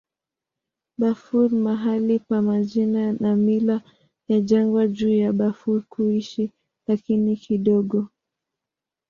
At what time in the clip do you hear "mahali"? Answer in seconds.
1.65-2.17